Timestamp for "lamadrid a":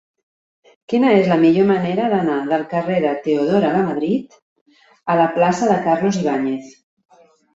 3.75-5.19